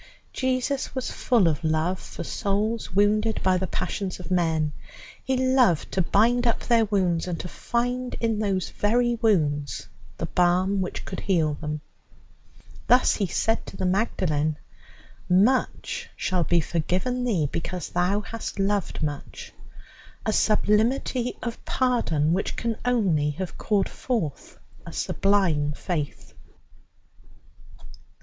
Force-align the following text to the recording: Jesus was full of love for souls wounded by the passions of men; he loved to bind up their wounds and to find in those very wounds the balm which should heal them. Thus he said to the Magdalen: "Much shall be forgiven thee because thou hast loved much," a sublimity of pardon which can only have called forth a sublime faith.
Jesus 0.33 0.95
was 0.95 1.11
full 1.11 1.47
of 1.47 1.63
love 1.63 1.99
for 1.99 2.23
souls 2.23 2.91
wounded 2.95 3.39
by 3.43 3.57
the 3.57 3.67
passions 3.67 4.19
of 4.19 4.31
men; 4.31 4.71
he 5.23 5.37
loved 5.37 5.91
to 5.91 6.01
bind 6.01 6.47
up 6.47 6.61
their 6.61 6.85
wounds 6.85 7.27
and 7.27 7.39
to 7.39 7.47
find 7.47 8.15
in 8.15 8.39
those 8.39 8.69
very 8.71 9.19
wounds 9.21 9.87
the 10.17 10.25
balm 10.25 10.81
which 10.81 11.03
should 11.07 11.19
heal 11.19 11.53
them. 11.61 11.81
Thus 12.87 13.17
he 13.17 13.27
said 13.27 13.63
to 13.67 13.77
the 13.77 13.85
Magdalen: 13.85 14.57
"Much 15.29 16.09
shall 16.15 16.45
be 16.45 16.61
forgiven 16.61 17.23
thee 17.23 17.47
because 17.51 17.89
thou 17.89 18.21
hast 18.21 18.57
loved 18.57 19.03
much," 19.03 19.53
a 20.25 20.33
sublimity 20.33 21.37
of 21.43 21.63
pardon 21.63 22.33
which 22.33 22.55
can 22.55 22.75
only 22.85 23.29
have 23.37 23.55
called 23.59 23.87
forth 23.87 24.57
a 24.83 24.93
sublime 24.93 25.73
faith. 25.73 26.33